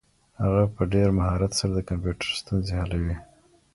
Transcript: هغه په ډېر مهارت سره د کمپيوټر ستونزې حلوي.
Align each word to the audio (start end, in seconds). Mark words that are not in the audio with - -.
هغه 0.41 0.63
په 0.75 0.81
ډېر 0.93 1.09
مهارت 1.17 1.51
سره 1.59 1.71
د 1.75 1.79
کمپيوټر 1.89 2.29
ستونزې 2.41 2.73
حلوي. 2.81 3.15